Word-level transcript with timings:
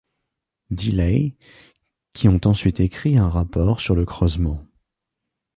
Deeley 0.71 1.35
qui 2.13 2.27
ont 2.27 2.41
ensuite 2.45 2.79
écrit 2.79 3.19
un 3.19 3.29
rapport 3.29 3.79
sur 3.79 3.93
le 3.93 4.03
creusement. 4.03 4.65